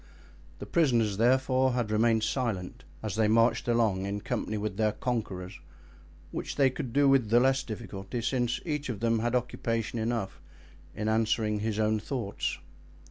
The 0.57 0.65
prisoners, 0.65 1.17
therefore, 1.17 1.73
had 1.73 1.91
remained 1.91 2.23
silent 2.23 2.85
as 3.03 3.15
they 3.15 3.27
marched 3.27 3.67
along 3.67 4.07
in 4.07 4.21
company 4.21 4.57
with 4.57 4.77
their 4.77 4.93
conquerors—which 4.93 6.55
they 6.55 6.71
could 6.71 6.91
do 6.91 7.07
with 7.07 7.29
the 7.29 7.39
less 7.39 7.61
difficulty 7.61 8.19
since 8.23 8.59
each 8.65 8.89
of 8.89 8.99
them 8.99 9.19
had 9.19 9.35
occupation 9.35 9.99
enough 9.99 10.41
in 10.95 11.07
answering 11.07 11.59
his 11.59 11.77
own 11.77 11.99
thoughts. 11.99 12.57